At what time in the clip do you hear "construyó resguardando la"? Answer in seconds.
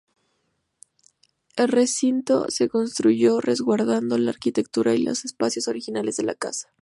2.69-4.31